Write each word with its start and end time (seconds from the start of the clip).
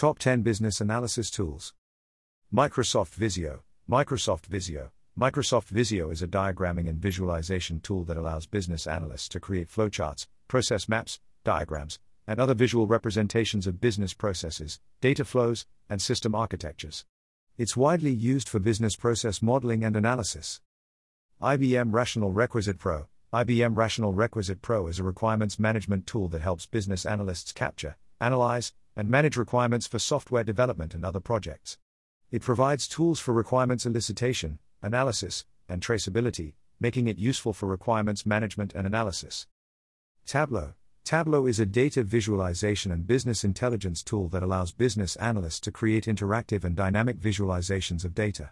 Top 0.00 0.18
10 0.18 0.40
Business 0.40 0.80
Analysis 0.80 1.30
Tools. 1.30 1.74
Microsoft 2.50 3.12
Visio. 3.16 3.64
Microsoft 3.86 4.46
Visio. 4.46 4.92
Microsoft 5.14 5.68
Visio 5.68 6.08
is 6.10 6.22
a 6.22 6.26
diagramming 6.26 6.88
and 6.88 6.96
visualization 6.96 7.80
tool 7.80 8.04
that 8.04 8.16
allows 8.16 8.46
business 8.46 8.86
analysts 8.86 9.28
to 9.28 9.38
create 9.38 9.68
flowcharts, 9.68 10.26
process 10.48 10.88
maps, 10.88 11.20
diagrams, 11.44 11.98
and 12.26 12.40
other 12.40 12.54
visual 12.54 12.86
representations 12.86 13.66
of 13.66 13.78
business 13.78 14.14
processes, 14.14 14.80
data 15.02 15.22
flows, 15.22 15.66
and 15.90 16.00
system 16.00 16.34
architectures. 16.34 17.04
It's 17.58 17.76
widely 17.76 18.10
used 18.10 18.48
for 18.48 18.58
business 18.58 18.96
process 18.96 19.42
modeling 19.42 19.84
and 19.84 19.94
analysis. 19.96 20.62
IBM 21.42 21.92
Rational 21.92 22.32
Requisite 22.32 22.78
Pro. 22.78 23.06
IBM 23.34 23.76
Rational 23.76 24.14
Requisite 24.14 24.62
Pro 24.62 24.86
is 24.86 24.98
a 24.98 25.04
requirements 25.04 25.58
management 25.58 26.06
tool 26.06 26.28
that 26.28 26.40
helps 26.40 26.64
business 26.64 27.04
analysts 27.04 27.52
capture, 27.52 27.98
analyze, 28.18 28.72
and 29.00 29.08
manage 29.08 29.38
requirements 29.38 29.86
for 29.86 29.98
software 29.98 30.44
development 30.44 30.92
and 30.92 31.06
other 31.06 31.20
projects. 31.20 31.78
It 32.30 32.42
provides 32.42 32.86
tools 32.86 33.18
for 33.18 33.32
requirements 33.32 33.86
elicitation, 33.86 34.58
analysis, 34.82 35.46
and 35.70 35.80
traceability, 35.80 36.52
making 36.78 37.08
it 37.08 37.16
useful 37.16 37.54
for 37.54 37.64
requirements 37.64 38.26
management 38.26 38.74
and 38.74 38.86
analysis. 38.86 39.46
Tableau 40.26 40.74
Tableau 41.02 41.46
is 41.46 41.58
a 41.58 41.64
data 41.64 42.02
visualization 42.04 42.92
and 42.92 43.06
business 43.06 43.42
intelligence 43.42 44.02
tool 44.02 44.28
that 44.28 44.42
allows 44.42 44.70
business 44.70 45.16
analysts 45.16 45.60
to 45.60 45.72
create 45.72 46.04
interactive 46.04 46.62
and 46.62 46.76
dynamic 46.76 47.18
visualizations 47.18 48.04
of 48.04 48.14
data. 48.14 48.50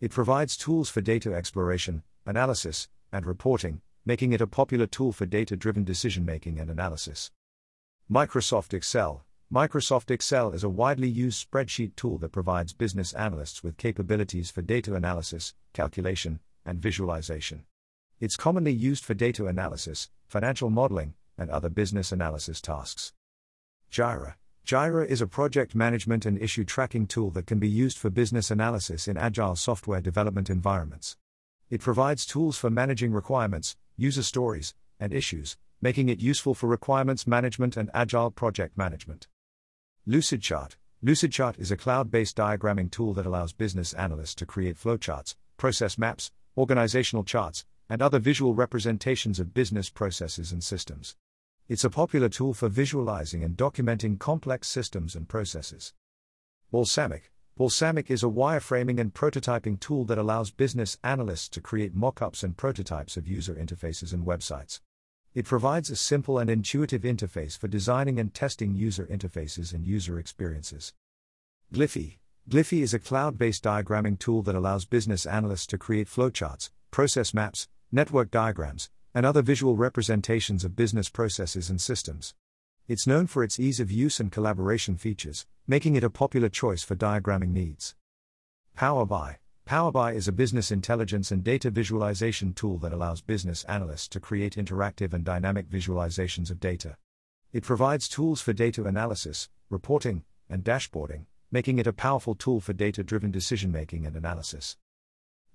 It 0.00 0.10
provides 0.10 0.56
tools 0.56 0.88
for 0.88 1.02
data 1.02 1.34
exploration, 1.34 2.02
analysis, 2.24 2.88
and 3.12 3.26
reporting, 3.26 3.82
making 4.06 4.32
it 4.32 4.40
a 4.40 4.46
popular 4.46 4.86
tool 4.86 5.12
for 5.12 5.26
data 5.26 5.54
driven 5.54 5.84
decision 5.84 6.24
making 6.24 6.58
and 6.58 6.70
analysis. 6.70 7.30
Microsoft 8.10 8.72
Excel 8.72 9.26
Microsoft 9.52 10.10
Excel 10.10 10.52
is 10.52 10.64
a 10.64 10.68
widely 10.70 11.10
used 11.10 11.46
spreadsheet 11.46 11.94
tool 11.94 12.16
that 12.16 12.32
provides 12.32 12.72
business 12.72 13.12
analysts 13.12 13.62
with 13.62 13.76
capabilities 13.76 14.50
for 14.50 14.62
data 14.62 14.94
analysis, 14.94 15.52
calculation, 15.74 16.40
and 16.64 16.80
visualization. 16.80 17.64
It's 18.18 18.38
commonly 18.38 18.72
used 18.72 19.04
for 19.04 19.12
data 19.12 19.48
analysis, 19.48 20.08
financial 20.26 20.70
modeling, 20.70 21.12
and 21.36 21.50
other 21.50 21.68
business 21.68 22.12
analysis 22.12 22.62
tasks. 22.62 23.12
Jira 23.92 24.36
Jira 24.66 25.06
is 25.06 25.20
a 25.20 25.26
project 25.26 25.74
management 25.74 26.24
and 26.24 26.40
issue 26.40 26.64
tracking 26.64 27.06
tool 27.06 27.30
that 27.32 27.44
can 27.44 27.58
be 27.58 27.68
used 27.68 27.98
for 27.98 28.08
business 28.08 28.50
analysis 28.50 29.06
in 29.06 29.18
agile 29.18 29.54
software 29.54 30.00
development 30.00 30.48
environments. 30.48 31.18
It 31.68 31.82
provides 31.82 32.24
tools 32.24 32.56
for 32.56 32.70
managing 32.70 33.12
requirements, 33.12 33.76
user 33.98 34.22
stories, 34.22 34.72
and 34.98 35.12
issues, 35.12 35.58
making 35.82 36.08
it 36.08 36.20
useful 36.20 36.54
for 36.54 36.68
requirements 36.68 37.26
management 37.26 37.76
and 37.76 37.90
agile 37.92 38.30
project 38.30 38.78
management. 38.78 39.28
Lucidchart 40.08 40.74
Lucidchart 41.04 41.60
is 41.60 41.70
a 41.70 41.76
cloud 41.76 42.10
based 42.10 42.36
diagramming 42.36 42.90
tool 42.90 43.14
that 43.14 43.24
allows 43.24 43.52
business 43.52 43.92
analysts 43.92 44.34
to 44.34 44.44
create 44.44 44.76
flowcharts, 44.76 45.36
process 45.56 45.96
maps, 45.96 46.32
organizational 46.56 47.22
charts, 47.22 47.64
and 47.88 48.02
other 48.02 48.18
visual 48.18 48.52
representations 48.52 49.38
of 49.38 49.54
business 49.54 49.90
processes 49.90 50.50
and 50.50 50.64
systems. 50.64 51.14
It's 51.68 51.84
a 51.84 51.90
popular 51.90 52.28
tool 52.28 52.52
for 52.52 52.68
visualizing 52.68 53.44
and 53.44 53.56
documenting 53.56 54.18
complex 54.18 54.66
systems 54.66 55.14
and 55.14 55.28
processes. 55.28 55.94
Balsamiq 56.72 57.22
Balsamiq 57.56 58.10
is 58.10 58.24
a 58.24 58.26
wireframing 58.26 58.98
and 58.98 59.14
prototyping 59.14 59.78
tool 59.78 60.04
that 60.06 60.18
allows 60.18 60.50
business 60.50 60.98
analysts 61.04 61.48
to 61.50 61.60
create 61.60 61.94
mockups 61.94 62.42
and 62.42 62.56
prototypes 62.56 63.16
of 63.16 63.28
user 63.28 63.54
interfaces 63.54 64.12
and 64.12 64.26
websites. 64.26 64.80
It 65.34 65.46
provides 65.46 65.88
a 65.88 65.96
simple 65.96 66.38
and 66.38 66.50
intuitive 66.50 67.02
interface 67.02 67.56
for 67.56 67.66
designing 67.66 68.18
and 68.18 68.34
testing 68.34 68.74
user 68.74 69.06
interfaces 69.06 69.72
and 69.72 69.86
user 69.86 70.18
experiences. 70.18 70.92
Gliffy 71.72 72.18
Gliffy 72.50 72.82
is 72.82 72.92
a 72.92 72.98
cloud 72.98 73.38
based 73.38 73.64
diagramming 73.64 74.18
tool 74.18 74.42
that 74.42 74.54
allows 74.54 74.84
business 74.84 75.24
analysts 75.24 75.66
to 75.68 75.78
create 75.78 76.06
flowcharts, 76.06 76.68
process 76.90 77.32
maps, 77.32 77.66
network 77.90 78.30
diagrams, 78.30 78.90
and 79.14 79.24
other 79.24 79.40
visual 79.40 79.74
representations 79.74 80.64
of 80.64 80.76
business 80.76 81.08
processes 81.08 81.70
and 81.70 81.80
systems. 81.80 82.34
It's 82.86 83.06
known 83.06 83.26
for 83.26 83.42
its 83.42 83.58
ease 83.58 83.80
of 83.80 83.90
use 83.90 84.20
and 84.20 84.30
collaboration 84.30 84.96
features, 84.96 85.46
making 85.66 85.96
it 85.96 86.04
a 86.04 86.10
popular 86.10 86.50
choice 86.50 86.82
for 86.82 86.94
diagramming 86.94 87.52
needs. 87.52 87.94
PowerBI 88.76 89.36
PowerBI 89.66 90.14
is 90.16 90.26
a 90.26 90.32
business 90.32 90.72
intelligence 90.72 91.30
and 91.30 91.44
data 91.44 91.70
visualization 91.70 92.52
tool 92.52 92.78
that 92.78 92.92
allows 92.92 93.20
business 93.20 93.62
analysts 93.64 94.08
to 94.08 94.18
create 94.18 94.56
interactive 94.56 95.14
and 95.14 95.24
dynamic 95.24 95.70
visualizations 95.70 96.50
of 96.50 96.58
data. 96.58 96.96
It 97.52 97.62
provides 97.62 98.08
tools 98.08 98.40
for 98.40 98.52
data 98.52 98.84
analysis, 98.84 99.48
reporting, 99.70 100.24
and 100.50 100.64
dashboarding, 100.64 101.26
making 101.52 101.78
it 101.78 101.86
a 101.86 101.92
powerful 101.92 102.34
tool 102.34 102.60
for 102.60 102.72
data 102.72 103.04
driven 103.04 103.30
decision 103.30 103.70
making 103.70 104.04
and 104.04 104.16
analysis. 104.16 104.76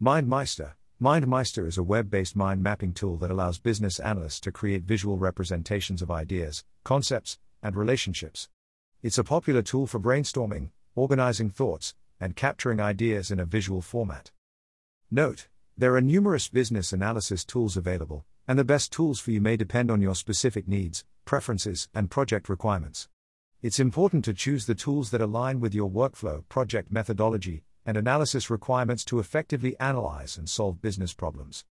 MindMeister 0.01 0.75
MindMeister 1.01 1.67
is 1.67 1.77
a 1.77 1.83
web 1.83 2.09
based 2.09 2.35
mind 2.35 2.63
mapping 2.63 2.93
tool 2.93 3.17
that 3.17 3.29
allows 3.29 3.59
business 3.59 3.99
analysts 3.99 4.39
to 4.39 4.51
create 4.51 4.83
visual 4.83 5.17
representations 5.17 6.01
of 6.01 6.09
ideas, 6.09 6.63
concepts, 6.83 7.37
and 7.61 7.75
relationships. 7.75 8.47
It's 9.03 9.17
a 9.17 9.23
popular 9.23 9.61
tool 9.61 9.85
for 9.85 9.99
brainstorming, 9.99 10.69
organizing 10.95 11.49
thoughts, 11.49 11.93
and 12.19 12.35
capturing 12.35 12.79
ideas 12.79 13.31
in 13.31 13.39
a 13.39 13.45
visual 13.45 13.81
format. 13.81 14.31
Note, 15.09 15.47
there 15.77 15.95
are 15.95 16.01
numerous 16.01 16.49
business 16.49 16.91
analysis 16.91 17.45
tools 17.45 17.77
available, 17.77 18.25
and 18.47 18.57
the 18.57 18.63
best 18.63 18.91
tools 18.91 19.19
for 19.19 19.31
you 19.31 19.41
may 19.41 19.55
depend 19.55 19.91
on 19.91 20.01
your 20.01 20.15
specific 20.15 20.67
needs, 20.67 21.05
preferences, 21.25 21.87
and 21.93 22.09
project 22.09 22.49
requirements. 22.49 23.09
It's 23.61 23.79
important 23.79 24.23
to 24.25 24.33
choose 24.33 24.65
the 24.65 24.75
tools 24.75 25.11
that 25.11 25.21
align 25.21 25.59
with 25.59 25.73
your 25.73 25.89
workflow, 25.89 26.47
project 26.49 26.91
methodology, 26.91 27.63
and 27.85 27.97
analysis 27.97 28.49
requirements 28.49 29.05
to 29.05 29.19
effectively 29.19 29.75
analyze 29.79 30.37
and 30.37 30.49
solve 30.49 30.81
business 30.81 31.13
problems. 31.13 31.63